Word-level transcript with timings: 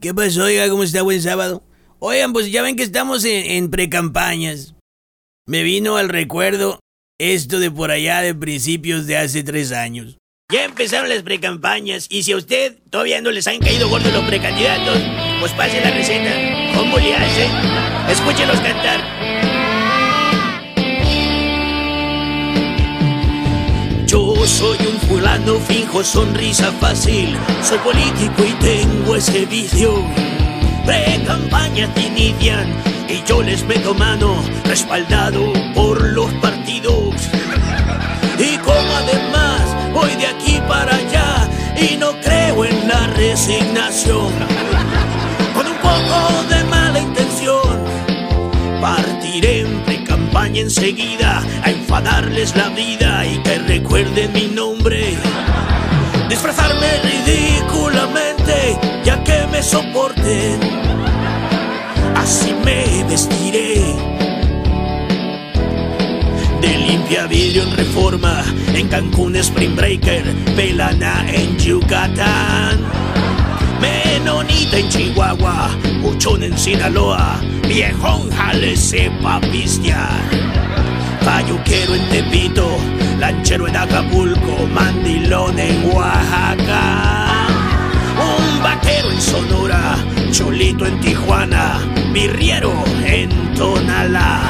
¿Qué 0.00 0.14
pasó, 0.14 0.44
oiga? 0.44 0.68
¿Cómo 0.68 0.84
está? 0.84 1.02
Buen 1.02 1.20
sábado. 1.20 1.64
Oigan, 1.98 2.32
pues 2.32 2.52
ya 2.52 2.62
ven 2.62 2.76
que 2.76 2.84
estamos 2.84 3.24
en, 3.24 3.68
precampañas. 3.68 4.74
Me 5.44 5.64
vino 5.64 5.96
al 5.96 6.08
recuerdo 6.08 6.78
esto 7.18 7.58
de 7.58 7.72
por 7.72 7.90
allá 7.90 8.20
de 8.20 8.32
principios 8.32 9.08
de 9.08 9.16
hace 9.16 9.42
tres 9.42 9.72
años. 9.72 10.16
Ya 10.52 10.64
empezaron 10.64 11.08
las 11.08 11.24
precampañas 11.24 12.06
y 12.08 12.22
si 12.22 12.30
a 12.30 12.36
usted 12.36 12.78
todavía 12.90 13.20
no 13.20 13.32
les 13.32 13.48
han 13.48 13.58
caído 13.58 13.88
gordos 13.88 14.12
los 14.12 14.24
precandidatos, 14.28 15.02
pues 15.40 15.50
pase 15.54 15.80
la 15.80 15.90
receta. 15.90 16.30
¿Cómo 16.76 16.96
le 16.98 17.16
hace? 17.16 17.48
Escúchelos 18.08 18.60
cantar. 18.60 19.57
Fulano, 25.18 25.58
finjo 25.58 26.04
sonrisa 26.04 26.70
fácil. 26.80 27.36
Soy 27.62 27.78
político 27.78 28.44
y 28.44 28.52
tengo 28.64 29.16
ese 29.16 29.46
vicio. 29.46 30.04
Pre-campañas 30.86 31.90
inician 31.96 32.66
y 33.08 33.22
yo 33.26 33.42
les 33.42 33.64
meto 33.64 33.94
mano, 33.94 34.36
respaldado 34.64 35.52
por 35.74 36.00
los 36.12 36.32
partidos. 36.34 37.14
Y 38.38 38.56
como 38.58 38.90
además 39.02 39.92
voy 39.92 40.14
de 40.16 40.26
aquí 40.28 40.60
para 40.68 40.94
allá 40.94 41.48
y 41.76 41.96
no 41.96 42.12
creo 42.20 42.64
en 42.64 42.88
la 42.88 43.06
resignación, 43.08 44.32
con 45.54 45.66
un 45.66 45.78
poco 45.78 46.18
de 46.48 46.64
mala 46.64 47.00
intención, 47.00 47.84
partiré 48.80 49.60
en 49.62 49.80
pre-campaña 49.84 50.60
enseguida 50.60 51.42
a 51.64 51.70
enfadarles 51.70 52.54
la 52.54 52.68
vida 52.68 53.26
y 53.26 53.38
que 53.42 53.58
recuerden 53.58 53.87
soporten, 59.68 60.60
así 62.16 62.54
me 62.64 63.04
vestiré. 63.04 63.94
De 66.62 66.78
limpia 66.86 67.26
vidrio 67.26 67.64
en 67.64 67.76
reforma, 67.76 68.42
en 68.74 68.88
Cancún 68.88 69.36
Spring 69.36 69.76
Breaker, 69.76 70.24
Pelana 70.56 71.26
en 71.30 71.58
Yucatán. 71.58 72.78
Menonita 73.82 74.78
en 74.78 74.88
Chihuahua, 74.88 75.68
Buchón 76.00 76.42
en 76.44 76.56
Sinaloa, 76.56 77.38
Viejón 77.68 78.30
jale 78.30 78.74
sepa 78.74 79.38
pistear. 79.52 80.22
Payuquero 81.26 81.94
en 81.94 82.08
Tepito, 82.08 82.66
lanchero 83.18 83.68
en 83.68 83.76
Acapulco, 83.76 84.66
mandilón 84.72 85.58
en 85.58 85.94
Oaxaca. 85.94 86.97
Cholito 90.38 90.86
en 90.86 91.00
Tijuana, 91.00 91.80
birriero 92.12 92.72
en 93.04 93.28
Tonalá. 93.54 94.40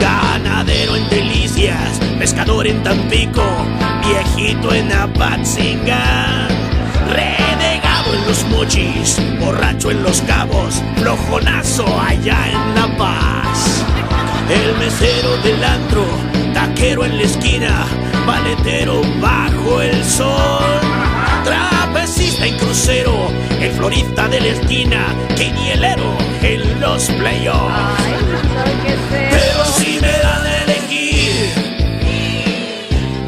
Ganadero 0.00 0.96
en 0.96 1.08
Delicias, 1.08 2.00
pescador 2.18 2.66
en 2.66 2.82
Tampico, 2.82 3.44
viejito 4.04 4.74
en 4.74 4.92
Apatzingán. 4.92 6.48
Renegado 7.08 8.14
en 8.14 8.26
los 8.26 8.44
mochis, 8.46 9.16
borracho 9.38 9.92
en 9.92 10.02
los 10.02 10.22
cabos, 10.22 10.82
flojonazo 10.96 11.86
allá 12.00 12.48
en 12.48 12.74
La 12.74 12.98
Paz. 12.98 13.84
El 14.50 14.76
mesero 14.76 15.36
del 15.44 15.62
antro, 15.62 16.04
taquero 16.52 17.04
en 17.04 17.16
la 17.16 17.22
esquina, 17.22 17.86
paletero 18.26 19.02
bajo 19.20 19.80
el 19.82 20.04
sol. 20.04 20.55
De 23.86 24.40
la 24.40 24.48
esquina, 24.48 25.14
quinielero 25.36 26.18
en 26.42 26.80
los 26.80 27.04
playoffs. 27.10 28.02
Pero 29.10 29.64
si 29.76 30.00
me 30.00 30.10
dan 30.10 30.44
a 30.44 30.62
elegir 30.64 31.52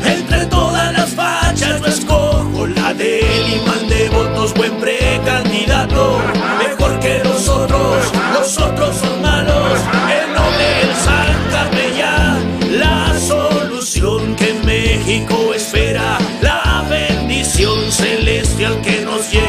entre 0.05 0.47
todas 0.47 0.93
las 0.93 1.11
fachas, 1.11 1.81
yo 1.81 1.87
escojo 1.87 2.67
la 2.67 2.93
del 2.93 3.55
imán 3.55 3.89
de 3.89 4.09
votos, 4.09 4.53
buen 4.55 4.75
precandidato. 4.81 6.19
Mejor 6.59 6.99
que 6.99 7.23
los 7.23 7.49
otros, 7.49 8.13
los 8.35 8.49
son 8.51 9.23
malos. 9.23 9.79
El 10.11 10.35
noble, 10.35 10.81
el 10.83 10.95
san 10.97 11.51
capellán, 11.53 12.81
la 12.81 13.17
solución 13.21 14.35
que 14.35 14.55
México 14.65 15.55
espera, 15.55 16.19
la 16.43 16.85
bendición 16.91 17.93
celestial 17.93 18.81
que 18.81 19.03
nos 19.03 19.31
llega. 19.31 19.48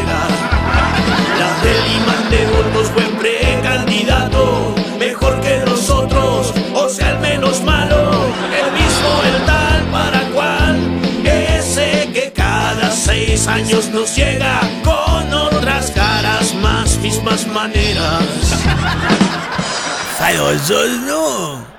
Mejor 4.98 5.40
que 5.42 5.58
los 5.66 5.90
otros, 5.90 6.54
o 6.74 6.90
sea, 6.90 7.12
el 7.12 7.20
menos 7.20 7.62
malo. 7.64 8.12
El 8.60 8.72
mismo, 8.74 9.10
el 9.26 9.46
tal 9.46 9.84
para 9.92 10.22
cual. 10.30 10.78
Ese 11.24 12.10
que 12.14 12.32
cada 12.34 12.92
seis 12.92 13.48
años 13.48 13.90
nos 13.90 14.16
llega 14.16 14.62
con 14.84 15.34
otras 15.34 15.92
caras 15.92 16.54
más, 16.56 16.98
mismas 16.98 17.48
maneras. 17.48 18.24
No. 21.08 21.79